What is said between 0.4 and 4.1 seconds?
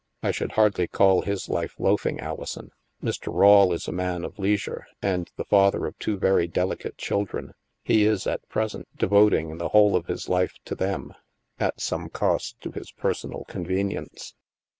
hardly call his life loafing, Alison. Mr. Rawle is a